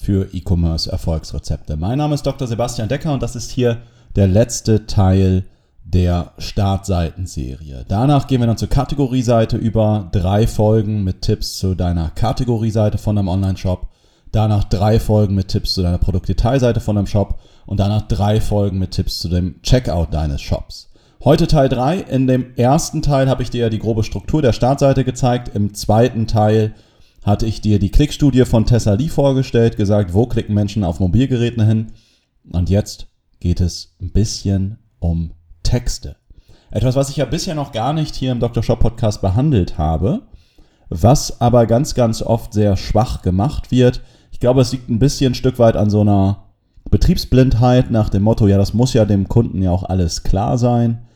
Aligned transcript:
für 0.00 0.32
E-Commerce 0.32 0.90
Erfolgsrezepte. 0.90 1.76
Mein 1.76 1.98
Name 1.98 2.14
ist 2.14 2.26
Dr. 2.26 2.48
Sebastian 2.48 2.88
Decker 2.88 3.12
und 3.12 3.22
das 3.22 3.36
ist 3.36 3.50
hier 3.50 3.82
der 4.16 4.26
letzte 4.26 4.86
Teil 4.86 5.44
der 5.84 6.32
Startseitenserie. 6.38 7.84
Danach 7.86 8.26
gehen 8.26 8.40
wir 8.40 8.46
dann 8.46 8.56
zur 8.56 8.68
Kategorieseite 8.68 9.56
über 9.56 10.08
drei 10.12 10.46
Folgen 10.46 11.04
mit 11.04 11.22
Tipps 11.22 11.58
zu 11.58 11.74
deiner 11.74 12.10
Kategorieseite 12.10 12.96
von 12.96 13.16
deinem 13.16 13.28
Online-Shop. 13.28 13.88
Danach 14.32 14.64
drei 14.64 15.00
Folgen 15.00 15.34
mit 15.34 15.48
Tipps 15.48 15.74
zu 15.74 15.82
deiner 15.82 15.98
Produktdetailseite 15.98 16.80
von 16.80 16.96
deinem 16.96 17.06
Shop 17.06 17.40
und 17.66 17.80
danach 17.80 18.02
drei 18.02 18.40
Folgen 18.40 18.78
mit 18.78 18.92
Tipps 18.92 19.18
zu 19.18 19.28
dem 19.28 19.60
Checkout 19.62 20.14
deines 20.14 20.40
Shops. 20.40 20.90
Heute 21.22 21.46
Teil 21.46 21.68
3. 21.68 21.98
In 21.98 22.26
dem 22.26 22.56
ersten 22.56 23.02
Teil 23.02 23.28
habe 23.28 23.42
ich 23.42 23.50
dir 23.50 23.68
die 23.68 23.78
grobe 23.78 24.04
Struktur 24.04 24.40
der 24.40 24.54
Startseite 24.54 25.04
gezeigt. 25.04 25.54
Im 25.54 25.74
zweiten 25.74 26.26
Teil 26.26 26.72
hatte 27.22 27.46
ich 27.46 27.60
dir 27.60 27.78
die 27.78 27.90
Klickstudie 27.90 28.44
von 28.44 28.66
Tessa 28.66 28.94
Lee 28.94 29.08
vorgestellt, 29.08 29.76
gesagt, 29.76 30.14
wo 30.14 30.26
klicken 30.26 30.54
Menschen 30.54 30.84
auf 30.84 31.00
Mobilgeräten 31.00 31.66
hin. 31.66 31.92
Und 32.52 32.70
jetzt 32.70 33.08
geht 33.40 33.60
es 33.60 33.96
ein 34.00 34.10
bisschen 34.10 34.78
um 34.98 35.32
Texte. 35.62 36.16
Etwas, 36.70 36.96
was 36.96 37.10
ich 37.10 37.16
ja 37.16 37.24
bisher 37.24 37.54
noch 37.54 37.72
gar 37.72 37.92
nicht 37.92 38.14
hier 38.14 38.32
im 38.32 38.40
Dr. 38.40 38.62
Shop 38.62 38.78
Podcast 38.78 39.20
behandelt 39.20 39.76
habe, 39.76 40.22
was 40.88 41.40
aber 41.40 41.66
ganz, 41.66 41.94
ganz 41.94 42.22
oft 42.22 42.52
sehr 42.52 42.76
schwach 42.76 43.22
gemacht 43.22 43.70
wird. 43.70 44.02
Ich 44.30 44.40
glaube, 44.40 44.60
es 44.60 44.72
liegt 44.72 44.88
ein 44.88 44.98
bisschen 44.98 45.32
ein 45.32 45.36
Stück 45.36 45.58
weit 45.58 45.76
an 45.76 45.90
so 45.90 46.00
einer 46.00 46.44
Betriebsblindheit 46.90 47.90
nach 47.90 48.08
dem 48.08 48.22
Motto, 48.22 48.46
ja, 48.46 48.56
das 48.56 48.74
muss 48.74 48.94
ja 48.94 49.04
dem 49.04 49.28
Kunden 49.28 49.62
ja 49.62 49.70
auch 49.70 49.84
alles 49.84 50.22
klar 50.22 50.58
sein. 50.58 51.06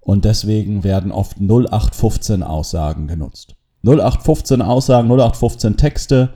Und 0.00 0.24
deswegen 0.24 0.84
werden 0.84 1.12
oft 1.12 1.38
0815 1.38 2.42
Aussagen 2.42 3.08
genutzt. 3.08 3.56
0815 3.84 4.62
Aussagen, 4.62 5.08
0815 5.08 5.76
Texte, 5.76 6.30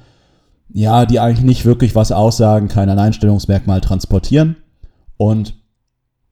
ja, 0.71 1.07
die 1.07 1.19
eigentlich 1.19 1.45
nicht 1.45 1.65
wirklich 1.65 1.95
was 1.95 2.13
aussagen, 2.13 2.69
kein 2.69 2.91
Alleinstellungsmerkmal 2.91 3.81
transportieren. 3.81 4.57
Und 5.17 5.55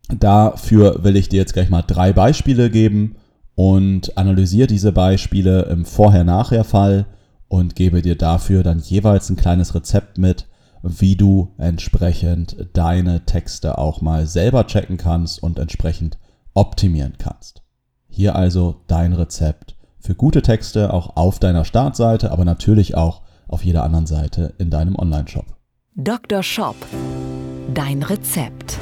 dafür 0.08 1.02
will 1.04 1.16
ich 1.16 1.28
dir 1.28 1.38
jetzt 1.38 1.54
gleich 1.54 1.70
mal 1.70 1.82
drei 1.82 2.12
Beispiele 2.12 2.70
geben 2.70 3.16
und 3.54 4.16
analysiere 4.18 4.66
diese 4.66 4.92
Beispiele 4.92 5.62
im 5.62 5.84
Vorher-Nachher-Fall 5.86 7.06
und 7.48 7.74
gebe 7.74 8.02
dir 8.02 8.16
dafür 8.16 8.62
dann 8.62 8.80
jeweils 8.80 9.30
ein 9.30 9.36
kleines 9.36 9.74
Rezept 9.74 10.18
mit, 10.18 10.46
wie 10.82 11.16
du 11.16 11.54
entsprechend 11.58 12.68
deine 12.74 13.24
Texte 13.24 13.78
auch 13.78 14.02
mal 14.02 14.26
selber 14.26 14.66
checken 14.66 14.98
kannst 14.98 15.42
und 15.42 15.58
entsprechend 15.58 16.18
optimieren 16.54 17.14
kannst. 17.18 17.62
Hier 18.08 18.36
also 18.36 18.82
dein 18.86 19.12
Rezept 19.12 19.75
für 20.06 20.14
gute 20.14 20.40
Texte 20.40 20.94
auch 20.94 21.16
auf 21.16 21.40
deiner 21.40 21.64
Startseite, 21.64 22.30
aber 22.30 22.44
natürlich 22.44 22.94
auch 22.96 23.22
auf 23.48 23.64
jeder 23.64 23.82
anderen 23.82 24.06
Seite 24.06 24.54
in 24.56 24.70
deinem 24.70 24.94
Online-Shop. 24.94 25.44
Dr. 25.96 26.44
Shop. 26.44 26.76
Dein 27.74 28.04
Rezept. 28.04 28.78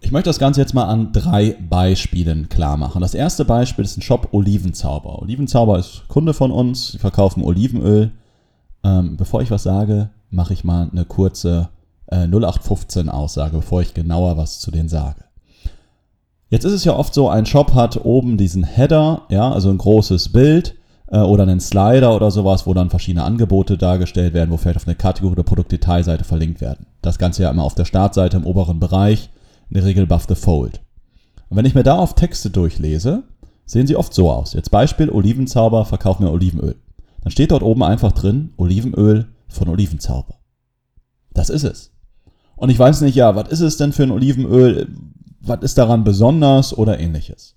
Ich 0.00 0.10
möchte 0.10 0.30
das 0.30 0.38
Ganze 0.38 0.62
jetzt 0.62 0.72
mal 0.72 0.86
an 0.86 1.12
drei 1.12 1.54
Beispielen 1.68 2.48
klar 2.48 2.78
machen. 2.78 3.02
Das 3.02 3.12
erste 3.12 3.44
Beispiel 3.44 3.84
ist 3.84 3.98
ein 3.98 4.02
Shop 4.02 4.28
Olivenzauber. 4.32 5.18
Olivenzauber 5.20 5.78
ist 5.78 6.08
Kunde 6.08 6.32
von 6.32 6.50
uns, 6.50 6.92
sie 6.92 6.98
verkaufen 6.98 7.44
Olivenöl. 7.44 8.12
Ähm, 8.82 9.18
bevor 9.18 9.42
ich 9.42 9.50
was 9.50 9.64
sage, 9.64 10.08
mache 10.30 10.54
ich 10.54 10.64
mal 10.64 10.88
eine 10.90 11.04
kurze 11.04 11.68
äh, 12.06 12.26
0815 12.26 13.10
Aussage, 13.10 13.56
bevor 13.56 13.82
ich 13.82 13.92
genauer 13.92 14.38
was 14.38 14.60
zu 14.60 14.70
denen 14.70 14.88
sage. 14.88 15.27
Jetzt 16.50 16.64
ist 16.64 16.72
es 16.72 16.84
ja 16.84 16.94
oft 16.96 17.12
so, 17.12 17.28
ein 17.28 17.46
Shop 17.46 17.74
hat 17.74 18.04
oben 18.04 18.38
diesen 18.38 18.64
Header, 18.64 19.22
ja, 19.28 19.50
also 19.52 19.68
ein 19.68 19.78
großes 19.78 20.30
Bild 20.30 20.76
äh, 21.08 21.18
oder 21.18 21.42
einen 21.42 21.60
Slider 21.60 22.14
oder 22.14 22.30
sowas, 22.30 22.66
wo 22.66 22.72
dann 22.72 22.90
verschiedene 22.90 23.24
Angebote 23.24 23.76
dargestellt 23.76 24.32
werden, 24.32 24.50
wo 24.50 24.56
vielleicht 24.56 24.78
auf 24.78 24.86
eine 24.86 24.96
Kategorie 24.96 25.32
oder 25.32 25.42
Produktdetailseite 25.42 26.24
verlinkt 26.24 26.60
werden. 26.60 26.86
Das 27.02 27.18
Ganze 27.18 27.42
ja 27.42 27.50
immer 27.50 27.64
auf 27.64 27.74
der 27.74 27.84
Startseite 27.84 28.38
im 28.38 28.46
oberen 28.46 28.80
Bereich, 28.80 29.28
in 29.68 29.74
der 29.74 29.84
Regel 29.84 30.04
above 30.04 30.24
the 30.28 30.34
fold. 30.34 30.80
Und 31.50 31.56
wenn 31.56 31.66
ich 31.66 31.74
mir 31.74 31.82
da 31.82 31.96
auf 31.98 32.14
Texte 32.14 32.48
durchlese, 32.50 33.24
sehen 33.66 33.86
sie 33.86 33.96
oft 33.96 34.14
so 34.14 34.30
aus. 34.30 34.54
Jetzt 34.54 34.70
Beispiel 34.70 35.10
Olivenzauber, 35.10 35.84
verkauf 35.84 36.18
mir 36.18 36.30
Olivenöl. 36.30 36.76
Dann 37.22 37.30
steht 37.30 37.50
dort 37.50 37.62
oben 37.62 37.82
einfach 37.82 38.12
drin 38.12 38.54
Olivenöl 38.56 39.26
von 39.48 39.68
Olivenzauber. 39.68 40.36
Das 41.34 41.50
ist 41.50 41.64
es. 41.64 41.92
Und 42.56 42.70
ich 42.70 42.78
weiß 42.78 43.02
nicht, 43.02 43.14
ja, 43.14 43.36
was 43.36 43.48
ist 43.48 43.60
es 43.60 43.76
denn 43.76 43.92
für 43.92 44.02
ein 44.02 44.10
Olivenöl? 44.10 44.88
Was 45.48 45.62
ist 45.62 45.78
daran 45.78 46.04
besonders 46.04 46.76
oder 46.76 46.98
ähnliches. 46.98 47.56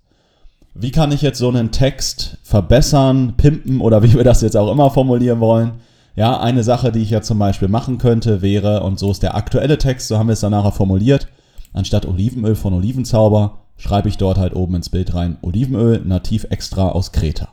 Wie 0.74 0.92
kann 0.92 1.12
ich 1.12 1.22
jetzt 1.22 1.40
so 1.40 1.50
einen 1.50 1.72
Text 1.72 2.38
verbessern, 2.44 3.34
pimpen 3.36 3.82
oder 3.82 4.04
wie 4.04 4.14
wir 4.14 4.24
das 4.24 4.42
jetzt 4.42 4.56
auch 4.56 4.72
immer 4.72 4.90
formulieren 4.90 5.40
wollen? 5.40 5.74
Ja, 6.16 6.40
eine 6.40 6.64
Sache, 6.64 6.92
die 6.92 7.02
ich 7.02 7.10
ja 7.10 7.22
zum 7.22 7.40
Beispiel 7.40 7.68
machen 7.68 7.98
könnte, 7.98 8.42
wäre, 8.42 8.84
und 8.84 9.00
so 9.00 9.12
ist 9.12 9.24
der 9.24 9.36
aktuelle 9.36 9.78
Text, 9.78 10.08
so 10.08 10.18
haben 10.18 10.28
wir 10.28 10.34
es 10.34 10.40
dann 10.42 10.52
nachher 10.52 10.72
formuliert, 10.72 11.28
anstatt 11.74 12.06
Olivenöl 12.06 12.56
von 12.56 12.74
Olivenzauber, 12.74 13.60
schreibe 13.78 14.10
ich 14.10 14.18
dort 14.18 14.38
halt 14.38 14.56
oben 14.56 14.76
ins 14.76 14.90
Bild 14.90 15.14
rein 15.14 15.38
Olivenöl, 15.42 16.02
nativ 16.06 16.46
extra 16.50 16.90
aus 16.90 17.12
Kreta. 17.12 17.50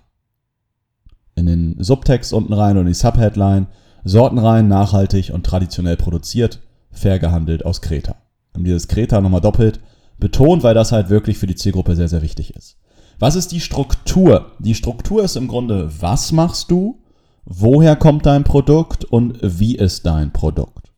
In 1.34 1.47
den 1.47 1.77
Subtext 1.78 2.32
unten 2.32 2.53
rein 2.53 2.77
und 2.78 2.87
die 2.87 2.94
Subheadline, 2.94 3.69
Sorten 4.04 4.38
rein, 4.38 4.69
nachhaltig 4.69 5.31
und 5.32 5.44
traditionell 5.44 5.97
produziert, 5.97 6.60
fair 6.91 7.19
gehandelt 7.19 7.65
aus 7.65 7.81
Kreta. 7.81 8.16
Und 8.54 8.65
dieses 8.65 8.88
Kreta 8.88 9.21
nochmal 9.21 9.41
doppelt, 9.41 9.81
betont, 10.18 10.62
weil 10.62 10.74
das 10.74 10.92
halt 10.92 11.10
wirklich 11.10 11.38
für 11.38 11.46
die 11.46 11.54
Zielgruppe 11.54 11.96
sehr, 11.96 12.08
sehr 12.08 12.22
wichtig 12.22 12.54
ist. 12.54 12.76
Was 13.18 13.34
ist 13.34 13.52
die 13.52 13.60
Struktur? 13.60 14.52
Die 14.58 14.74
Struktur 14.74 15.24
ist 15.24 15.36
im 15.36 15.48
Grunde, 15.48 15.90
was 16.00 16.32
machst 16.32 16.70
du, 16.70 17.00
woher 17.44 17.96
kommt 17.96 18.26
dein 18.26 18.44
Produkt 18.44 19.04
und 19.04 19.38
wie 19.42 19.74
ist 19.76 20.06
dein 20.06 20.32
Produkt? 20.32 20.92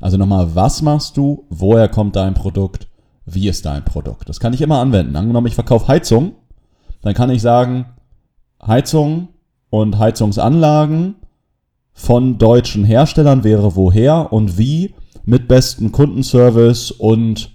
Also 0.00 0.16
nochmal, 0.16 0.54
was 0.54 0.82
machst 0.82 1.16
du, 1.16 1.46
woher 1.48 1.88
kommt 1.88 2.16
dein 2.16 2.34
Produkt, 2.34 2.88
wie 3.24 3.48
ist 3.48 3.64
dein 3.64 3.84
Produkt? 3.84 4.28
Das 4.28 4.40
kann 4.40 4.52
ich 4.52 4.60
immer 4.60 4.80
anwenden. 4.80 5.16
Angenommen, 5.16 5.46
ich 5.46 5.54
verkaufe 5.54 5.88
Heizung, 5.88 6.32
dann 7.02 7.14
kann 7.14 7.30
ich 7.30 7.40
sagen, 7.40 7.86
Heizung 8.64 9.28
und 9.70 9.98
Heizungsanlagen 9.98 11.14
von 11.94 12.38
deutschen 12.38 12.84
Herstellern 12.84 13.44
wäre 13.44 13.76
woher 13.76 14.32
und 14.32 14.58
wie 14.58 14.94
mit 15.24 15.46
besten 15.48 15.92
Kundenservice 15.92 16.90
und 16.90 17.51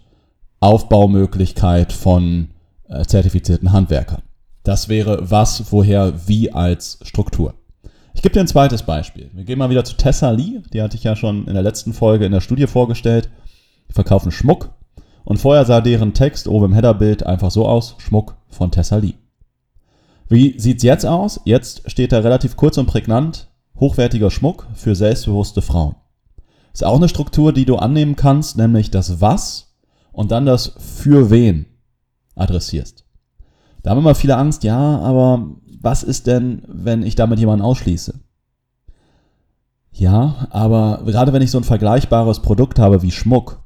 Aufbaumöglichkeit 0.68 1.94
von 1.94 2.50
äh, 2.90 3.06
zertifizierten 3.06 3.72
Handwerkern. 3.72 4.22
Das 4.64 4.90
wäre 4.90 5.32
was, 5.32 5.72
woher, 5.72 6.28
wie 6.28 6.52
als 6.52 7.00
Struktur. 7.04 7.54
Ich 8.14 8.22
gebe 8.22 8.34
dir 8.34 8.42
ein 8.42 8.50
zweites 8.50 8.84
Beispiel. 8.84 9.30
Wir 9.34 9.46
gehen 9.46 9.60
mal 9.60 9.70
wieder 9.70 9.86
zu 9.86 9.96
Tessa 9.96 10.32
Lee. 10.32 10.60
Die 10.74 10.82
hatte 10.82 10.98
ich 10.98 11.06
ja 11.06 11.16
schon 11.16 11.48
in 11.48 11.54
der 11.54 11.64
letzten 11.64 11.94
Folge 11.94 12.26
in 12.26 12.34
der 12.34 12.42
Studie 12.42 12.68
vorgestellt. 12.68 13.30
Die 13.88 13.94
verkaufen 13.94 14.30
Schmuck. 14.30 14.74
Und 15.24 15.38
vorher 15.38 15.64
sah 15.64 15.80
deren 15.80 16.14
Text 16.14 16.50
oben 16.50 16.66
im 16.66 16.74
Headerbild 16.74 17.26
einfach 17.26 17.50
so 17.50 17.66
aus: 17.66 17.96
Schmuck 18.00 18.36
von 18.50 18.70
Tessa 18.70 18.98
Lee. 18.98 19.14
Wie 20.28 20.60
sieht's 20.60 20.84
jetzt 20.84 21.06
aus? 21.06 21.40
Jetzt 21.46 21.90
steht 21.90 22.12
da 22.12 22.20
relativ 22.20 22.58
kurz 22.58 22.78
und 22.78 22.88
prägnant: 22.88 23.48
hochwertiger 23.80 24.32
Schmuck 24.32 24.68
für 24.74 24.96
selbstbewusste 24.96 25.62
Frauen. 25.62 25.96
Ist 26.74 26.84
auch 26.84 26.98
eine 26.98 27.08
Struktur, 27.08 27.54
die 27.54 27.66
du 27.66 27.78
annehmen 27.78 28.18
kannst, 28.18 28.58
nämlich 28.58 28.92
das 28.92 29.22
Was 29.22 29.67
und 30.18 30.32
dann 30.32 30.48
das 30.48 30.74
für 30.80 31.30
wen 31.30 31.68
adressierst. 32.34 33.06
Da 33.84 33.92
haben 33.92 34.00
immer 34.00 34.16
viele 34.16 34.36
Angst, 34.36 34.64
ja, 34.64 34.98
aber 34.98 35.48
was 35.80 36.02
ist 36.02 36.26
denn, 36.26 36.64
wenn 36.68 37.04
ich 37.04 37.14
damit 37.14 37.38
jemanden 37.38 37.64
ausschließe? 37.64 38.16
Ja, 39.92 40.48
aber 40.50 41.04
gerade 41.06 41.34
wenn 41.34 41.44
ich 41.44 41.52
so 41.52 41.60
ein 41.60 41.64
vergleichbares 41.64 42.42
Produkt 42.42 42.80
habe 42.80 43.04
wie 43.04 43.12
Schmuck, 43.12 43.64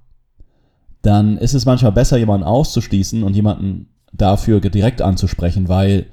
dann 1.02 1.38
ist 1.38 1.54
es 1.54 1.66
manchmal 1.66 1.94
besser, 1.94 2.18
jemanden 2.18 2.46
auszuschließen 2.46 3.24
und 3.24 3.34
jemanden 3.34 3.88
dafür 4.12 4.60
direkt 4.60 5.02
anzusprechen, 5.02 5.70
weil 5.70 6.08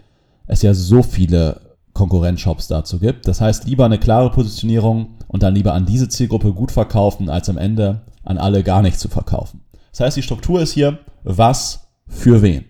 es 0.46 0.62
ja 0.62 0.72
so 0.72 1.02
viele 1.02 1.76
Konkurrenzshops 1.94 2.68
dazu 2.68 3.00
gibt. 3.00 3.26
Das 3.26 3.40
heißt, 3.40 3.66
lieber 3.66 3.86
eine 3.86 3.98
klare 3.98 4.30
Positionierung 4.30 5.16
und 5.26 5.42
dann 5.42 5.56
lieber 5.56 5.74
an 5.74 5.84
diese 5.84 6.08
Zielgruppe 6.08 6.52
gut 6.52 6.70
verkaufen, 6.70 7.28
als 7.28 7.48
am 7.48 7.58
Ende 7.58 8.02
an 8.22 8.38
alle 8.38 8.62
gar 8.62 8.82
nicht 8.82 9.00
zu 9.00 9.08
verkaufen. 9.08 9.62
Das 9.98 10.06
heißt, 10.06 10.16
die 10.16 10.22
Struktur 10.22 10.60
ist 10.60 10.74
hier, 10.74 11.00
was 11.24 11.88
für 12.06 12.40
wen. 12.40 12.66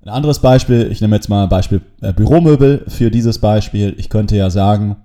Ein 0.00 0.08
anderes 0.08 0.38
Beispiel, 0.38 0.90
ich 0.90 1.02
nehme 1.02 1.16
jetzt 1.16 1.28
mal 1.28 1.42
ein 1.42 1.50
Beispiel 1.50 1.82
äh, 2.00 2.14
Büromöbel 2.14 2.86
für 2.88 3.10
dieses 3.10 3.40
Beispiel. 3.40 3.94
Ich 3.98 4.08
könnte 4.08 4.38
ja 4.38 4.48
sagen, 4.48 4.96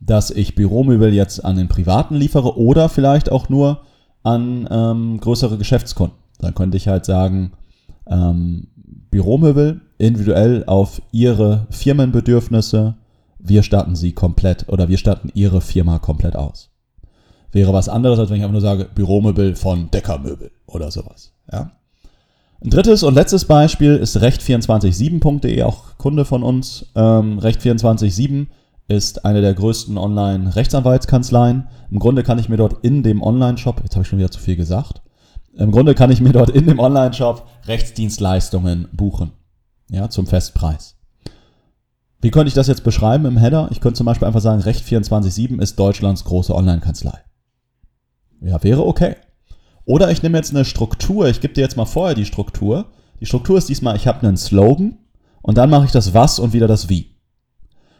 dass 0.00 0.32
ich 0.32 0.56
Büromöbel 0.56 1.14
jetzt 1.14 1.44
an 1.44 1.54
den 1.54 1.68
Privaten 1.68 2.16
liefere 2.16 2.58
oder 2.58 2.88
vielleicht 2.88 3.30
auch 3.30 3.48
nur 3.48 3.82
an 4.24 4.68
ähm, 4.68 5.20
größere 5.20 5.58
Geschäftskunden. 5.58 6.18
Dann 6.40 6.56
könnte 6.56 6.76
ich 6.76 6.88
halt 6.88 7.04
sagen, 7.04 7.52
ähm, 8.08 8.66
Büromöbel 9.12 9.80
individuell 9.98 10.64
auf 10.66 11.00
ihre 11.12 11.68
Firmenbedürfnisse, 11.70 12.96
wir 13.38 13.62
statten 13.62 13.94
sie 13.94 14.10
komplett 14.10 14.68
oder 14.68 14.88
wir 14.88 14.98
statten 14.98 15.30
ihre 15.34 15.60
Firma 15.60 16.00
komplett 16.00 16.34
aus. 16.34 16.69
Wäre 17.52 17.72
was 17.72 17.88
anderes, 17.88 18.18
als 18.18 18.30
wenn 18.30 18.36
ich 18.36 18.42
einfach 18.42 18.52
nur 18.52 18.60
sage, 18.60 18.88
Büromöbel 18.94 19.56
von 19.56 19.90
Deckermöbel 19.90 20.50
oder 20.66 20.90
sowas. 20.90 21.32
Ja? 21.50 21.72
Ein 22.62 22.70
drittes 22.70 23.02
und 23.02 23.14
letztes 23.14 23.46
Beispiel 23.46 23.96
ist 23.96 24.18
recht247.de, 24.18 25.62
auch 25.62 25.96
Kunde 25.96 26.24
von 26.24 26.42
uns. 26.42 26.86
Ähm, 26.94 27.38
Recht247 27.40 28.48
ist 28.86 29.24
eine 29.24 29.40
der 29.40 29.54
größten 29.54 29.96
Online-Rechtsanwaltskanzleien. 29.96 31.68
Im 31.90 31.98
Grunde 31.98 32.22
kann 32.22 32.38
ich 32.38 32.48
mir 32.48 32.58
dort 32.58 32.84
in 32.84 33.02
dem 33.02 33.22
Online-Shop, 33.22 33.80
jetzt 33.82 33.94
habe 33.94 34.02
ich 34.02 34.08
schon 34.08 34.18
wieder 34.18 34.30
zu 34.30 34.40
viel 34.40 34.56
gesagt, 34.56 35.00
im 35.56 35.72
Grunde 35.72 35.94
kann 35.94 36.10
ich 36.10 36.20
mir 36.20 36.32
dort 36.32 36.50
in 36.50 36.66
dem 36.66 36.78
Online-Shop 36.78 37.46
Rechtsdienstleistungen 37.66 38.88
buchen. 38.92 39.32
Ja, 39.90 40.08
zum 40.08 40.26
Festpreis. 40.26 40.96
Wie 42.20 42.30
könnte 42.30 42.48
ich 42.48 42.54
das 42.54 42.68
jetzt 42.68 42.84
beschreiben 42.84 43.24
im 43.24 43.38
Header? 43.38 43.68
Ich 43.72 43.80
könnte 43.80 43.96
zum 43.96 44.06
Beispiel 44.06 44.26
einfach 44.26 44.40
sagen, 44.40 44.60
Recht247 44.60 45.60
ist 45.60 45.78
Deutschlands 45.78 46.24
große 46.24 46.54
Online-Kanzlei. 46.54 47.18
Ja, 48.40 48.62
wäre 48.62 48.86
okay. 48.86 49.16
Oder 49.84 50.10
ich 50.10 50.22
nehme 50.22 50.38
jetzt 50.38 50.54
eine 50.54 50.64
Struktur, 50.64 51.28
ich 51.28 51.40
gebe 51.40 51.54
dir 51.54 51.62
jetzt 51.62 51.76
mal 51.76 51.86
vorher 51.86 52.14
die 52.14 52.24
Struktur. 52.24 52.86
Die 53.20 53.26
Struktur 53.26 53.58
ist 53.58 53.68
diesmal, 53.68 53.96
ich 53.96 54.06
habe 54.06 54.26
einen 54.26 54.36
Slogan 54.36 54.98
und 55.42 55.58
dann 55.58 55.70
mache 55.70 55.84
ich 55.84 55.90
das 55.90 56.14
Was 56.14 56.38
und 56.38 56.52
wieder 56.52 56.68
das 56.68 56.88
Wie. 56.88 57.16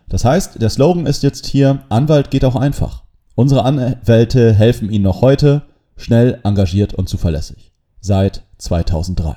Das 0.09 0.25
heißt, 0.25 0.61
der 0.61 0.71
Slogan 0.71 1.07
ist 1.07 1.23
jetzt 1.23 1.47
hier, 1.47 1.81
Anwalt 1.89 2.31
geht 2.31 2.45
auch 2.45 2.57
einfach. 2.57 3.05
Unsere 3.35 3.65
Anwälte 3.65 4.53
helfen 4.53 4.91
Ihnen 4.91 5.05
noch 5.05 5.23
heute, 5.23 5.63
schnell, 5.97 6.41
engagiert 6.43 6.95
und 6.95 7.09
zuverlässig. 7.09 7.73
Seit 8.01 8.43
2003. 8.59 9.37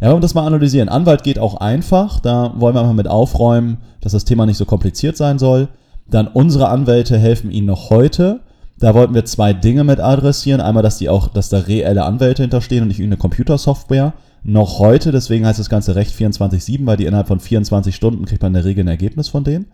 Ja, 0.00 0.08
wollen 0.08 0.16
wir 0.16 0.20
das 0.22 0.34
mal 0.34 0.46
analysieren. 0.46 0.88
Anwalt 0.88 1.22
geht 1.22 1.38
auch 1.38 1.54
einfach. 1.56 2.18
Da 2.18 2.54
wollen 2.56 2.74
wir 2.74 2.82
mal 2.82 2.92
mit 2.92 3.06
aufräumen, 3.06 3.78
dass 4.00 4.12
das 4.12 4.24
Thema 4.24 4.46
nicht 4.46 4.56
so 4.56 4.64
kompliziert 4.64 5.16
sein 5.16 5.38
soll. 5.38 5.68
Dann 6.08 6.26
unsere 6.26 6.68
Anwälte 6.68 7.18
helfen 7.18 7.52
Ihnen 7.52 7.68
noch 7.68 7.90
heute. 7.90 8.40
Da 8.82 8.94
wollten 8.94 9.14
wir 9.14 9.24
zwei 9.24 9.52
Dinge 9.52 9.84
mit 9.84 10.00
adressieren. 10.00 10.60
Einmal, 10.60 10.82
dass 10.82 10.98
die 10.98 11.08
auch, 11.08 11.28
dass 11.28 11.48
da 11.48 11.58
reelle 11.58 12.02
Anwälte 12.02 12.42
hinterstehen 12.42 12.82
und 12.82 12.88
nicht 12.88 12.98
irgendeine 12.98 13.20
Computersoftware. 13.20 14.12
Noch 14.42 14.80
heute, 14.80 15.12
deswegen 15.12 15.46
heißt 15.46 15.60
das 15.60 15.68
Ganze 15.68 15.94
Recht 15.94 16.12
24-7, 16.16 16.84
weil 16.84 16.96
die 16.96 17.04
innerhalb 17.04 17.28
von 17.28 17.38
24 17.38 17.94
Stunden 17.94 18.24
kriegt 18.24 18.42
man 18.42 18.50
in 18.50 18.54
der 18.54 18.64
Regel 18.64 18.82
ein 18.82 18.88
Ergebnis 18.88 19.28
von 19.28 19.44
denen. 19.44 19.70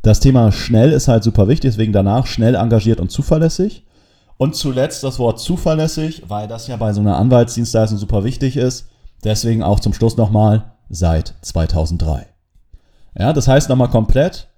Das 0.00 0.20
Thema 0.20 0.50
schnell 0.50 0.92
ist 0.92 1.08
halt 1.08 1.24
super 1.24 1.46
wichtig, 1.46 1.72
deswegen 1.72 1.92
danach 1.92 2.24
schnell 2.24 2.54
engagiert 2.54 3.00
und 3.00 3.10
zuverlässig. 3.10 3.84
Und 4.38 4.56
zuletzt 4.56 5.04
das 5.04 5.18
Wort 5.18 5.40
zuverlässig, 5.40 6.22
weil 6.28 6.48
das 6.48 6.68
ja 6.68 6.76
bei 6.76 6.94
so 6.94 7.02
einer 7.02 7.18
Anwaltsdienstleistung 7.18 7.98
super 7.98 8.24
wichtig 8.24 8.56
ist. 8.56 8.88
Deswegen 9.24 9.62
auch 9.62 9.78
zum 9.78 9.92
Schluss 9.92 10.16
nochmal 10.16 10.72
seit 10.88 11.34
2003. 11.42 12.26
Ja, 13.18 13.34
das 13.34 13.46
heißt 13.46 13.68
nochmal 13.68 13.90
komplett 13.90 14.48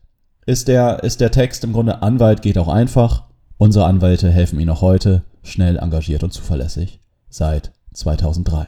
ist 0.46 0.68
der, 0.68 1.02
ist 1.02 1.20
der 1.20 1.32
Text 1.32 1.64
im 1.64 1.72
Grunde 1.72 2.02
Anwalt 2.02 2.40
geht 2.40 2.56
auch 2.56 2.68
einfach. 2.68 3.29
Unsere 3.60 3.84
Anwälte 3.84 4.30
helfen 4.30 4.58
Ihnen 4.58 4.70
auch 4.70 4.80
heute 4.80 5.22
schnell, 5.42 5.76
engagiert 5.76 6.22
und 6.22 6.32
zuverlässig 6.32 6.98
seit 7.28 7.72
2003. 7.92 8.66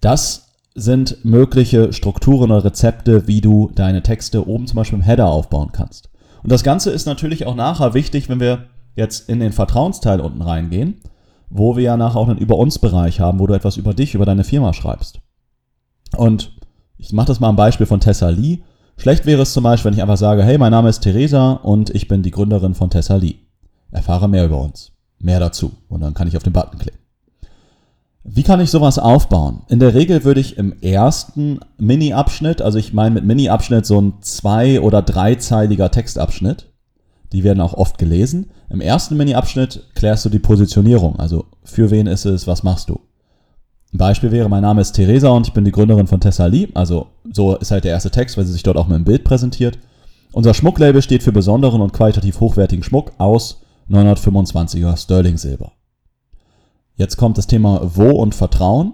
Das 0.00 0.52
sind 0.76 1.24
mögliche 1.24 1.92
Strukturen 1.92 2.52
oder 2.52 2.66
Rezepte, 2.66 3.26
wie 3.26 3.40
du 3.40 3.72
deine 3.74 4.04
Texte 4.04 4.46
oben 4.46 4.68
zum 4.68 4.76
Beispiel 4.76 5.00
im 5.00 5.04
Header 5.04 5.26
aufbauen 5.26 5.72
kannst. 5.72 6.08
Und 6.44 6.52
das 6.52 6.62
Ganze 6.62 6.92
ist 6.92 7.06
natürlich 7.06 7.46
auch 7.46 7.56
nachher 7.56 7.94
wichtig, 7.94 8.28
wenn 8.28 8.38
wir 8.38 8.66
jetzt 8.94 9.28
in 9.28 9.40
den 9.40 9.50
Vertrauensteil 9.50 10.20
unten 10.20 10.42
reingehen, 10.42 11.00
wo 11.48 11.74
wir 11.74 11.82
ja 11.82 11.96
nachher 11.96 12.20
auch 12.20 12.28
einen 12.28 12.38
Über 12.38 12.58
uns 12.58 12.78
Bereich 12.78 13.18
haben, 13.18 13.40
wo 13.40 13.48
du 13.48 13.54
etwas 13.54 13.76
über 13.76 13.92
dich, 13.92 14.14
über 14.14 14.24
deine 14.24 14.44
Firma 14.44 14.72
schreibst. 14.72 15.18
Und 16.16 16.52
ich 16.96 17.12
mache 17.12 17.26
das 17.26 17.40
mal 17.40 17.48
am 17.48 17.56
Beispiel 17.56 17.86
von 17.86 17.98
Tessa 17.98 18.28
Lee. 18.28 18.60
Schlecht 19.00 19.24
wäre 19.24 19.40
es 19.40 19.54
zum 19.54 19.64
Beispiel, 19.64 19.90
wenn 19.90 19.96
ich 19.96 20.02
einfach 20.02 20.18
sage, 20.18 20.44
hey, 20.44 20.58
mein 20.58 20.72
Name 20.72 20.90
ist 20.90 21.00
Theresa 21.00 21.52
und 21.52 21.88
ich 21.88 22.06
bin 22.06 22.22
die 22.22 22.30
Gründerin 22.30 22.74
von 22.74 22.90
Tessa 22.90 23.16
Lee. 23.16 23.36
Erfahre 23.90 24.28
mehr 24.28 24.44
über 24.44 24.60
uns. 24.60 24.92
Mehr 25.18 25.40
dazu. 25.40 25.72
Und 25.88 26.02
dann 26.02 26.12
kann 26.12 26.28
ich 26.28 26.36
auf 26.36 26.42
den 26.42 26.52
Button 26.52 26.78
klicken. 26.78 27.00
Wie 28.24 28.42
kann 28.42 28.60
ich 28.60 28.70
sowas 28.70 28.98
aufbauen? 28.98 29.62
In 29.70 29.78
der 29.78 29.94
Regel 29.94 30.24
würde 30.24 30.40
ich 30.40 30.58
im 30.58 30.78
ersten 30.82 31.60
Mini-Abschnitt, 31.78 32.60
also 32.60 32.76
ich 32.76 32.92
meine 32.92 33.14
mit 33.14 33.24
Mini-Abschnitt 33.24 33.86
so 33.86 33.98
ein 33.98 34.20
zwei- 34.20 34.82
oder 34.82 35.00
dreizeiliger 35.00 35.90
Textabschnitt, 35.90 36.66
die 37.32 37.42
werden 37.42 37.62
auch 37.62 37.72
oft 37.72 37.96
gelesen. 37.96 38.50
Im 38.68 38.82
ersten 38.82 39.16
Mini-Abschnitt 39.16 39.82
klärst 39.94 40.26
du 40.26 40.28
die 40.28 40.40
Positionierung, 40.40 41.18
also 41.18 41.46
für 41.64 41.90
wen 41.90 42.06
ist 42.06 42.26
es, 42.26 42.46
was 42.46 42.64
machst 42.64 42.90
du. 42.90 43.00
Beispiel 43.98 44.30
wäre, 44.30 44.48
mein 44.48 44.62
Name 44.62 44.80
ist 44.80 44.92
Theresa 44.92 45.30
und 45.30 45.48
ich 45.48 45.52
bin 45.52 45.64
die 45.64 45.72
Gründerin 45.72 46.06
von 46.06 46.20
Tessa 46.20 46.46
Lee, 46.46 46.68
also 46.74 47.08
so 47.32 47.56
ist 47.56 47.70
halt 47.70 47.84
der 47.84 47.92
erste 47.92 48.10
Text, 48.10 48.36
weil 48.36 48.44
sie 48.44 48.52
sich 48.52 48.62
dort 48.62 48.76
auch 48.76 48.86
mit 48.86 48.94
einem 48.94 49.04
Bild 49.04 49.24
präsentiert. 49.24 49.78
Unser 50.32 50.54
Schmucklabel 50.54 51.02
steht 51.02 51.22
für 51.24 51.32
besonderen 51.32 51.80
und 51.80 51.92
qualitativ 51.92 52.38
hochwertigen 52.38 52.84
Schmuck 52.84 53.12
aus 53.18 53.62
925er 53.90 54.96
Sterling 54.96 55.36
Silber. 55.36 55.72
Jetzt 56.94 57.16
kommt 57.16 57.38
das 57.38 57.48
Thema 57.48 57.80
Wo 57.82 58.10
und 58.10 58.34
Vertrauen. 58.34 58.92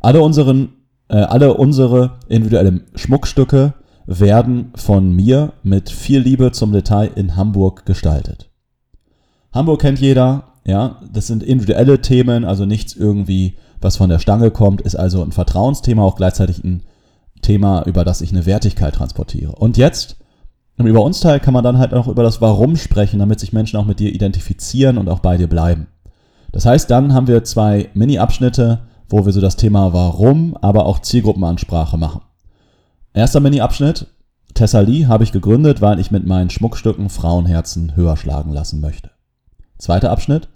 Alle, 0.00 0.22
unseren, 0.22 0.74
äh, 1.08 1.16
alle 1.16 1.54
unsere 1.54 2.18
individuellen 2.28 2.84
Schmuckstücke 2.94 3.74
werden 4.06 4.72
von 4.76 5.12
mir 5.12 5.52
mit 5.62 5.90
viel 5.90 6.20
Liebe 6.20 6.52
zum 6.52 6.72
Detail 6.72 7.10
in 7.14 7.36
Hamburg 7.36 7.86
gestaltet. 7.86 8.50
Hamburg 9.52 9.80
kennt 9.80 9.98
jeder, 9.98 10.44
ja, 10.64 11.00
das 11.12 11.26
sind 11.26 11.42
individuelle 11.42 12.00
Themen, 12.00 12.44
also 12.44 12.66
nichts 12.66 12.94
irgendwie, 12.94 13.56
was 13.80 13.96
von 13.96 14.10
der 14.10 14.18
Stange 14.18 14.50
kommt, 14.50 14.80
ist 14.80 14.96
also 14.96 15.22
ein 15.22 15.32
Vertrauensthema, 15.32 16.02
auch 16.02 16.16
gleichzeitig 16.16 16.62
ein 16.64 16.82
Thema, 17.42 17.84
über 17.84 18.04
das 18.04 18.20
ich 18.20 18.32
eine 18.32 18.46
Wertigkeit 18.46 18.94
transportiere. 18.94 19.52
Und 19.52 19.76
jetzt, 19.76 20.16
im 20.76 20.86
Über 20.86 21.02
uns 21.02 21.20
Teil, 21.20 21.40
kann 21.40 21.54
man 21.54 21.64
dann 21.64 21.78
halt 21.78 21.94
auch 21.94 22.08
über 22.08 22.22
das 22.22 22.40
Warum 22.40 22.76
sprechen, 22.76 23.18
damit 23.18 23.40
sich 23.40 23.52
Menschen 23.52 23.78
auch 23.78 23.84
mit 23.84 24.00
dir 24.00 24.12
identifizieren 24.12 24.98
und 24.98 25.08
auch 25.08 25.20
bei 25.20 25.36
dir 25.36 25.48
bleiben. 25.48 25.88
Das 26.52 26.66
heißt, 26.66 26.90
dann 26.90 27.12
haben 27.12 27.26
wir 27.26 27.44
zwei 27.44 27.90
Mini-Abschnitte, 27.94 28.80
wo 29.08 29.24
wir 29.24 29.32
so 29.32 29.40
das 29.40 29.56
Thema 29.56 29.92
Warum, 29.92 30.56
aber 30.60 30.86
auch 30.86 31.00
Zielgruppenansprache 31.00 31.96
machen. 31.96 32.22
Erster 33.12 33.40
Mini-Abschnitt. 33.40 34.06
Tessa 34.54 34.80
Lee 34.80 35.06
habe 35.06 35.24
ich 35.24 35.32
gegründet, 35.32 35.80
weil 35.80 36.00
ich 36.00 36.10
mit 36.10 36.26
meinen 36.26 36.50
Schmuckstücken 36.50 37.10
Frauenherzen 37.10 37.94
höher 37.96 38.16
schlagen 38.16 38.52
lassen 38.52 38.80
möchte. 38.80 39.10
Zweiter 39.78 40.10
Abschnitt. 40.10 40.48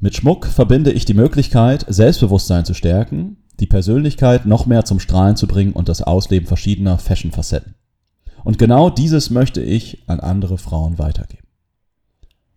Mit 0.00 0.14
Schmuck 0.14 0.46
verbinde 0.46 0.92
ich 0.92 1.06
die 1.06 1.14
Möglichkeit, 1.14 1.84
Selbstbewusstsein 1.88 2.64
zu 2.64 2.72
stärken, 2.72 3.38
die 3.58 3.66
Persönlichkeit 3.66 4.46
noch 4.46 4.64
mehr 4.66 4.84
zum 4.84 5.00
Strahlen 5.00 5.34
zu 5.34 5.48
bringen 5.48 5.72
und 5.72 5.88
das 5.88 6.02
Ausleben 6.02 6.46
verschiedener 6.46 6.98
Fashion-Facetten. 6.98 7.74
Und 8.44 8.58
genau 8.58 8.90
dieses 8.90 9.30
möchte 9.30 9.60
ich 9.60 10.04
an 10.06 10.20
andere 10.20 10.56
Frauen 10.56 10.98
weitergeben. 10.98 11.42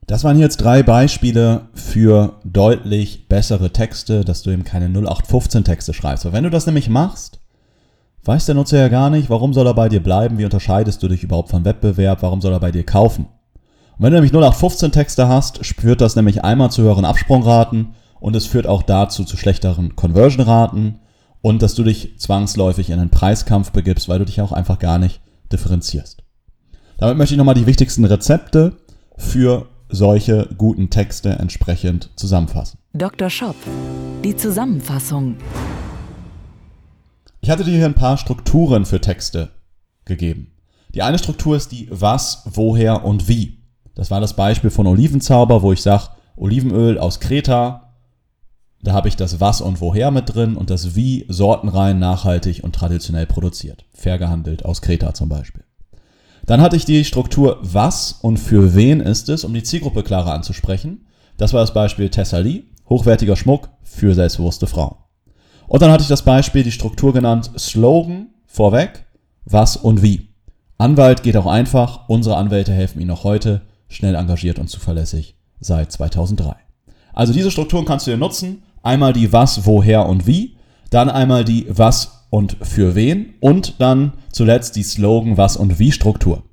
Das 0.06 0.24
waren 0.24 0.38
jetzt 0.38 0.58
drei 0.58 0.84
Beispiele 0.84 1.70
für 1.74 2.40
deutlich 2.44 3.28
bessere 3.28 3.72
Texte, 3.72 4.24
dass 4.24 4.44
du 4.44 4.52
eben 4.52 4.64
keine 4.64 4.86
0815 4.86 5.64
Texte 5.64 5.96
schreibst. 5.96 6.26
Weil 6.26 6.34
wenn 6.34 6.44
du 6.44 6.52
das 6.52 6.68
nämlich 6.68 6.90
machst, 6.90 7.40
weiß 8.24 8.46
der 8.46 8.54
Nutzer 8.54 8.78
ja 8.78 8.88
gar 8.90 9.10
nicht, 9.10 9.32
warum 9.32 9.54
soll 9.54 9.66
er 9.66 9.74
bei 9.74 9.90
dir 9.90 10.04
bleiben, 10.04 10.38
wie 10.38 10.46
unterscheidest 10.46 11.02
du 11.02 11.08
dich 11.08 11.24
überhaupt 11.24 11.50
von 11.50 11.66
Wettbewerb, 11.66 12.22
warum 12.22 12.40
soll 12.42 12.54
er 12.54 12.60
bei 12.60 12.72
dir 12.72 12.86
kaufen. 12.86 13.26
Und 13.98 14.06
wenn 14.06 14.12
du 14.12 14.18
nämlich 14.18 14.34
0815 14.34 14.92
Texte 14.92 15.28
hast, 15.28 15.66
führt 15.66 16.02
das 16.02 16.16
nämlich 16.16 16.44
einmal 16.44 16.72
zu 16.72 16.82
höheren 16.82 17.06
Absprungraten 17.06 17.94
und 18.20 18.36
es 18.36 18.46
führt 18.46 18.68
auch 18.68 18.84
dazu 18.84 19.24
zu 19.24 19.38
schlechteren 19.38 19.96
Conversion-Raten 19.96 21.00
und 21.42 21.62
dass 21.62 21.76
du 21.76 21.84
dich 21.84 22.20
zwangsläufig 22.20 22.90
in 22.90 23.00
einen 23.00 23.10
Preiskampf 23.10 23.72
begibst, 23.72 24.10
weil 24.10 24.20
du 24.20 24.26
dich 24.26 24.42
auch 24.42 24.52
einfach 24.52 24.80
gar 24.80 25.00
nicht 25.00 25.22
differenzierst. 25.52 26.24
Damit 26.98 27.18
möchte 27.18 27.34
ich 27.34 27.38
nochmal 27.38 27.56
die 27.56 27.66
wichtigsten 27.66 28.06
Rezepte 28.06 28.78
für 29.18 29.68
solche 29.90 30.48
guten 30.58 30.90
Texte 30.90 31.32
entsprechend 31.32 32.12
zusammenfassen. 32.16 32.80
Dr. 32.94 33.30
Shop. 33.30 33.56
Die 34.24 34.36
Zusammenfassung. 34.36 35.38
Ich 37.42 37.50
hatte 37.50 37.64
dir 37.64 37.76
hier 37.76 37.86
ein 37.86 37.96
paar 37.96 38.18
Strukturen 38.18 38.86
für 38.86 39.02
Texte 39.02 39.50
gegeben. 40.06 40.52
Die 40.94 41.02
eine 41.02 41.18
Struktur 41.18 41.56
ist 41.56 41.72
die 41.72 41.88
Was, 41.90 42.44
Woher 42.46 43.04
und 43.04 43.28
Wie. 43.28 43.61
Das 43.96 44.12
war 44.12 44.22
das 44.22 44.36
Beispiel 44.36 44.70
von 44.70 44.88
Olivenzauber, 44.88 45.62
wo 45.62 45.74
ich 45.74 45.82
sage, 45.82 46.10
Olivenöl 46.36 46.98
aus 46.98 47.20
Kreta. 47.20 47.94
Da 48.82 48.94
habe 48.94 49.10
ich 49.10 49.16
das 49.16 49.40
Was 49.40 49.62
und 49.62 49.82
Woher 49.82 50.12
mit 50.12 50.34
drin 50.34 50.56
und 50.56 50.70
das 50.70 50.96
Wie 50.96 51.26
sortenrein, 51.28 52.00
nachhaltig 52.00 52.64
und 52.64 52.74
traditionell 52.74 53.28
produziert. 53.28 53.86
Fair 53.94 54.18
gehandelt 54.18 54.66
aus 54.66 54.82
Kreta 54.82 55.14
zum 55.14 55.30
Beispiel. 55.30 55.64
Dann 56.46 56.62
hatte 56.62 56.76
ich 56.76 56.86
die 56.86 57.06
Struktur 57.06 57.60
Was 57.62 58.14
und 58.22 58.38
für 58.38 58.76
wen 58.76 59.00
ist 59.00 59.30
es, 59.30 59.44
um 59.44 59.54
die 59.54 59.64
Zielgruppe 59.64 60.04
klarer 60.04 60.34
anzusprechen. 60.34 61.06
Das 61.38 61.54
war 61.54 61.62
das 61.62 61.74
Beispiel 61.74 62.10
Tessa 62.10 62.40
Lee, 62.40 62.64
hochwertiger 62.90 63.36
Schmuck 63.36 63.70
für 63.84 64.16
selbstbewusste 64.16 64.68
Frauen. 64.68 64.96
Und 65.68 65.82
dann 65.82 65.92
hatte 65.92 66.02
ich 66.02 66.10
das 66.10 66.24
Beispiel, 66.24 66.64
die 66.64 66.72
Struktur 66.72 67.14
genannt 67.14 67.52
Slogan 67.58 68.30
vorweg, 68.46 69.06
was 69.46 69.78
und 69.78 70.02
wie. 70.02 70.30
Anwalt 70.78 71.24
geht 71.24 71.38
auch 71.38 71.46
einfach. 71.46 72.10
Unsere 72.10 72.38
Anwälte 72.38 72.74
helfen 72.74 73.00
Ihnen 73.00 73.10
noch 73.10 73.24
heute, 73.24 73.62
schnell 73.92 74.16
engagiert 74.16 74.58
und 74.58 74.70
zuverlässig 74.70 75.36
seit 75.60 75.92
2003. 75.92 76.56
Also 77.14 77.34
diese 77.34 77.52
Strukturen 77.52 77.86
kannst 77.86 78.08
du 78.08 78.12
dir 78.12 78.18
nutzen. 78.18 78.64
Einmal 78.84 79.14
die 79.14 79.32
was, 79.32 79.66
woher 79.66 80.08
und 80.08 80.26
wie, 80.26 80.56
dann 80.90 81.10
einmal 81.10 81.46
die 81.46 81.68
was 81.70 82.26
und 82.32 82.58
für 82.62 82.96
wen 82.96 83.34
und 83.42 83.80
dann 83.80 84.14
zuletzt 84.32 84.76
die 84.76 84.84
Slogan 84.84 85.38
was 85.38 85.56
und 85.56 85.78
wie 85.78 85.92
Struktur. 85.92 86.44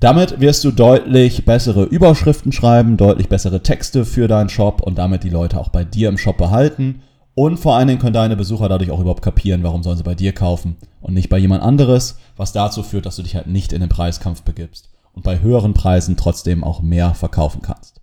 Damit 0.00 0.40
wirst 0.40 0.64
du 0.64 0.70
deutlich 0.70 1.44
bessere 1.44 1.84
Überschriften 1.84 2.52
schreiben, 2.52 2.96
deutlich 2.96 3.28
bessere 3.28 3.62
Texte 3.62 4.06
für 4.06 4.28
deinen 4.28 4.48
Shop 4.48 4.80
und 4.80 4.96
damit 4.96 5.22
die 5.22 5.28
Leute 5.28 5.60
auch 5.60 5.68
bei 5.68 5.84
dir 5.84 6.08
im 6.08 6.16
Shop 6.16 6.38
behalten. 6.38 7.02
Und 7.34 7.58
vor 7.58 7.76
allen 7.76 7.86
Dingen 7.86 8.00
können 8.00 8.14
deine 8.14 8.36
Besucher 8.36 8.68
dadurch 8.68 8.90
auch 8.90 8.98
überhaupt 8.98 9.22
kapieren, 9.22 9.62
warum 9.62 9.82
sollen 9.82 9.98
sie 9.98 10.02
bei 10.02 10.14
dir 10.14 10.32
kaufen 10.32 10.76
und 11.00 11.14
nicht 11.14 11.28
bei 11.28 11.38
jemand 11.38 11.62
anderes, 11.62 12.18
was 12.36 12.52
dazu 12.52 12.82
führt, 12.82 13.06
dass 13.06 13.16
du 13.16 13.22
dich 13.22 13.36
halt 13.36 13.46
nicht 13.46 13.72
in 13.72 13.80
den 13.80 13.90
Preiskampf 13.90 14.42
begibst 14.42 14.90
und 15.12 15.22
bei 15.24 15.40
höheren 15.40 15.74
Preisen 15.74 16.16
trotzdem 16.16 16.64
auch 16.64 16.82
mehr 16.82 17.14
verkaufen 17.14 17.62
kannst. 17.62 18.00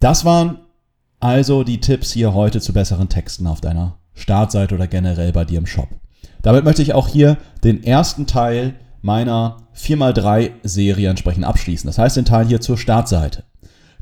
Das 0.00 0.24
waren 0.24 0.58
also 1.20 1.64
die 1.64 1.80
Tipps 1.80 2.12
hier 2.12 2.34
heute 2.34 2.60
zu 2.60 2.72
besseren 2.72 3.08
Texten 3.08 3.46
auf 3.46 3.60
deiner 3.60 3.98
Startseite 4.14 4.74
oder 4.74 4.86
generell 4.86 5.32
bei 5.32 5.44
dir 5.44 5.58
im 5.58 5.66
Shop. 5.66 5.88
Damit 6.42 6.64
möchte 6.64 6.82
ich 6.82 6.94
auch 6.94 7.08
hier 7.08 7.36
den 7.64 7.82
ersten 7.82 8.26
Teil 8.26 8.74
meiner 9.02 9.56
4x3 9.76 10.52
Serie 10.62 11.10
entsprechend 11.10 11.44
abschließen. 11.44 11.86
Das 11.86 11.98
heißt 11.98 12.16
den 12.16 12.24
Teil 12.24 12.46
hier 12.46 12.60
zur 12.60 12.78
Startseite. 12.78 13.44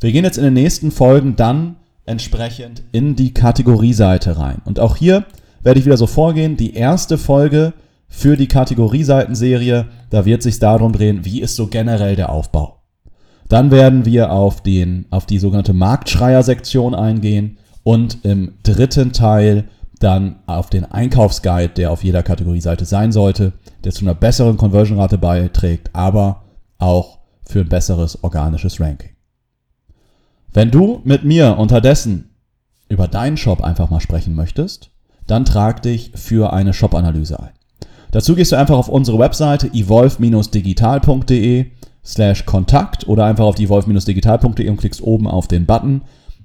Wir 0.00 0.12
gehen 0.12 0.25
jetzt 0.25 0.38
in 0.38 0.45
den 0.45 0.54
nächsten 0.54 0.90
Folgen 0.90 1.37
dann 1.37 1.76
entsprechend 2.04 2.83
in 2.92 3.16
die 3.16 3.35
Kategorieseite 3.35 4.38
rein. 4.38 4.61
Und 4.64 4.78
auch 4.78 4.97
hier 4.97 5.25
werde 5.62 5.80
ich 5.80 5.87
wieder 5.87 5.97
so 5.97 6.06
vorgehen. 6.06 6.56
Die 6.56 6.75
erste 6.75 7.18
Folge 7.18 7.73
für 8.08 8.36
die 8.36 8.48
Kategorieseitenserie, 8.48 9.86
da 10.10 10.25
wird 10.25 10.42
sich 10.42 10.58
darum 10.58 10.92
drehen, 10.92 11.25
wie 11.25 11.40
ist 11.40 11.56
so 11.56 11.66
generell 11.66 12.16
der 12.16 12.30
Aufbau. 12.30 12.82
Dann 13.48 13.70
werden 13.70 14.04
wir 14.04 14.32
auf, 14.32 14.62
den, 14.62 15.06
auf 15.10 15.26
die 15.26 15.38
sogenannte 15.38 15.72
Marktschreier-Sektion 15.72 16.94
eingehen 16.94 17.58
und 17.82 18.25
im 18.25 18.54
dritten 18.62 19.12
Teil 19.12 19.64
dann 20.00 20.36
auf 20.46 20.68
den 20.70 20.84
Einkaufsguide, 20.84 21.75
der 21.75 21.90
auf 21.92 22.04
jeder 22.04 22.22
Kategorieseite 22.22 22.84
sein 22.84 23.12
sollte, 23.12 23.52
der 23.84 23.92
zu 23.92 24.04
einer 24.04 24.14
besseren 24.14 24.56
Conversion-Rate 24.56 25.18
beiträgt, 25.18 25.90
aber 25.94 26.42
auch 26.78 27.18
für 27.44 27.60
ein 27.60 27.68
besseres 27.68 28.22
organisches 28.22 28.80
Ranking. 28.80 29.10
Wenn 30.52 30.70
du 30.70 31.00
mit 31.04 31.25
mir 31.25 31.58
unterdessen 31.58 32.30
über 32.88 33.08
deinen 33.08 33.36
Shop 33.36 33.62
einfach 33.62 33.90
mal 33.90 34.00
sprechen 34.00 34.34
möchtest, 34.34 34.90
dann 35.26 35.44
trag 35.44 35.82
dich 35.82 36.12
für 36.14 36.52
eine 36.52 36.72
Shop-Analyse 36.72 37.40
ein. 37.40 37.55
Dazu 38.12 38.34
gehst 38.34 38.52
du 38.52 38.56
einfach 38.56 38.76
auf 38.76 38.88
unsere 38.88 39.18
Webseite 39.18 39.70
evolve-digital.de 39.72 41.66
slash 42.04 42.46
Kontakt 42.46 43.08
oder 43.08 43.25
einfach 43.25 43.44
auf 43.44 43.58
evolve-digital.de 43.58 44.68
und 44.68 44.76
klickst 44.76 45.02
oben 45.02 45.26
auf 45.26 45.48
den 45.48 45.66
Button 45.66 46.02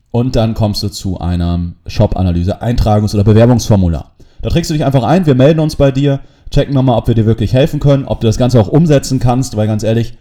und 0.09 0.35
dann 0.35 0.55
kommst 0.55 0.83
du 0.83 0.89
zu 0.89 1.19
einem 1.19 1.75
Shop-Analyse, 1.85 2.61
Eintragungs- 2.61 3.13
oder 3.13 3.23
Bewerbungsformular. 3.23 4.11
Da 4.41 4.49
trägst 4.49 4.69
du 4.71 4.73
dich 4.73 4.83
einfach 4.83 5.03
ein, 5.03 5.25
wir 5.25 5.35
melden 5.35 5.59
uns 5.59 5.75
bei 5.75 5.91
dir, 5.91 6.19
checken 6.49 6.73
nochmal, 6.73 6.97
ob 6.97 7.07
wir 7.07 7.15
dir 7.15 7.25
wirklich 7.25 7.53
helfen 7.53 7.79
können, 7.79 8.05
ob 8.05 8.19
du 8.21 8.27
das 8.27 8.37
Ganze 8.37 8.59
auch 8.59 8.67
umsetzen 8.67 9.19
kannst, 9.19 9.55
weil 9.55 9.67
ganz 9.67 9.83
ehrlich, 9.83 10.17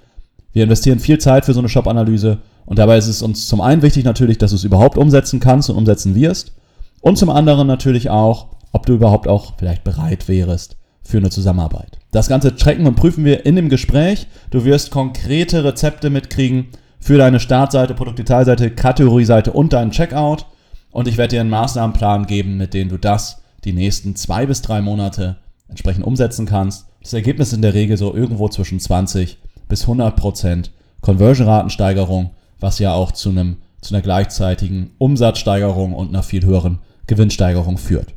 wir 0.52 0.64
investieren 0.64 0.98
viel 0.98 1.18
Zeit 1.18 1.44
für 1.46 1.54
so 1.54 1.60
eine 1.60 1.68
Shop-Analyse 1.68 2.38
und 2.66 2.78
dabei 2.78 2.98
ist 2.98 3.08
es 3.08 3.22
uns 3.22 3.46
zum 3.48 3.60
einen 3.60 3.82
wichtig 3.82 4.04
natürlich, 4.04 4.38
dass 4.38 4.50
du 4.50 4.56
es 4.56 4.64
überhaupt 4.64 4.98
umsetzen 4.98 5.40
kannst 5.40 5.70
und 5.70 5.76
umsetzen 5.76 6.14
wirst 6.14 6.52
und 7.00 7.16
zum 7.18 7.30
anderen 7.30 7.66
natürlich 7.66 8.10
auch, 8.10 8.48
ob 8.72 8.86
du 8.86 8.92
überhaupt 8.92 9.26
auch 9.26 9.54
vielleicht 9.58 9.84
bereit 9.84 10.28
wärest 10.28 10.76
für 11.10 11.18
eine 11.18 11.30
Zusammenarbeit. 11.30 11.98
Das 12.12 12.28
Ganze 12.28 12.56
checken 12.56 12.86
und 12.86 12.96
prüfen 12.96 13.24
wir 13.24 13.44
in 13.44 13.56
dem 13.56 13.68
Gespräch. 13.68 14.26
Du 14.50 14.64
wirst 14.64 14.90
konkrete 14.90 15.64
Rezepte 15.64 16.10
mitkriegen, 16.10 16.68
für 17.00 17.16
deine 17.16 17.40
Startseite, 17.40 17.94
Produktdetailseite, 17.94 18.70
Kategorieseite 18.70 19.52
und 19.52 19.72
deinen 19.72 19.90
Checkout. 19.90 20.46
Und 20.90 21.08
ich 21.08 21.16
werde 21.16 21.36
dir 21.36 21.40
einen 21.40 21.50
Maßnahmenplan 21.50 22.26
geben, 22.26 22.56
mit 22.56 22.74
dem 22.74 22.88
du 22.88 22.98
das 22.98 23.42
die 23.64 23.72
nächsten 23.72 24.16
zwei 24.16 24.46
bis 24.46 24.62
drei 24.62 24.80
Monate 24.80 25.36
entsprechend 25.68 26.04
umsetzen 26.04 26.46
kannst. 26.46 26.86
Das 27.02 27.12
Ergebnis 27.12 27.48
ist 27.48 27.54
in 27.54 27.62
der 27.62 27.74
Regel 27.74 27.96
so 27.96 28.14
irgendwo 28.14 28.48
zwischen 28.48 28.80
20 28.80 29.38
bis 29.68 29.82
100 29.82 30.16
Prozent 30.16 30.72
Conversion-Ratensteigerung, 31.00 32.30
was 32.58 32.78
ja 32.78 32.92
auch 32.92 33.12
zu, 33.12 33.30
einem, 33.30 33.58
zu 33.80 33.94
einer 33.94 34.02
gleichzeitigen 34.02 34.90
Umsatzsteigerung 34.98 35.94
und 35.94 36.08
einer 36.08 36.22
viel 36.22 36.44
höheren 36.44 36.78
Gewinnsteigerung 37.06 37.78
führt. 37.78 38.14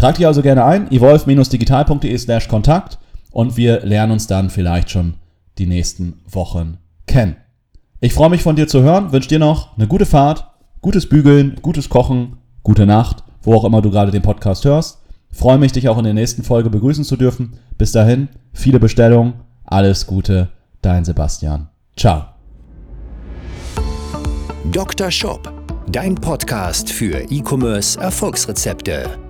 Trag 0.00 0.14
dich 0.14 0.26
also 0.26 0.40
gerne 0.40 0.64
ein, 0.64 0.90
evolve-digital.de 0.90 2.16
slash 2.16 2.48
Kontakt 2.48 2.98
und 3.32 3.58
wir 3.58 3.80
lernen 3.80 4.12
uns 4.12 4.26
dann 4.26 4.48
vielleicht 4.48 4.88
schon 4.88 5.12
die 5.58 5.66
nächsten 5.66 6.22
Wochen 6.26 6.78
kennen. 7.06 7.36
Ich 8.00 8.14
freue 8.14 8.30
mich 8.30 8.42
von 8.42 8.56
dir 8.56 8.66
zu 8.66 8.80
hören, 8.80 9.12
wünsche 9.12 9.28
dir 9.28 9.38
noch 9.38 9.76
eine 9.76 9.86
gute 9.86 10.06
Fahrt, 10.06 10.46
gutes 10.80 11.06
Bügeln, 11.06 11.58
gutes 11.60 11.90
Kochen, 11.90 12.38
gute 12.62 12.86
Nacht, 12.86 13.24
wo 13.42 13.54
auch 13.54 13.64
immer 13.64 13.82
du 13.82 13.90
gerade 13.90 14.10
den 14.10 14.22
Podcast 14.22 14.64
hörst. 14.64 15.02
Freue 15.32 15.58
mich, 15.58 15.72
dich 15.72 15.86
auch 15.90 15.98
in 15.98 16.04
der 16.04 16.14
nächsten 16.14 16.44
Folge 16.44 16.70
begrüßen 16.70 17.04
zu 17.04 17.18
dürfen. 17.18 17.58
Bis 17.76 17.92
dahin, 17.92 18.30
viele 18.54 18.80
Bestellungen, 18.80 19.34
alles 19.66 20.06
Gute, 20.06 20.48
dein 20.80 21.04
Sebastian. 21.04 21.68
Ciao. 21.94 22.24
Dr. 24.72 25.10
Shop, 25.10 25.52
dein 25.92 26.14
Podcast 26.14 26.88
für 26.90 27.30
E-Commerce 27.30 28.00
Erfolgsrezepte. 28.00 29.29